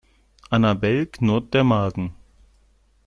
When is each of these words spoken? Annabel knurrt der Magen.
Annabel 0.49 1.05
knurrt 1.05 1.53
der 1.53 1.63
Magen. 1.63 2.15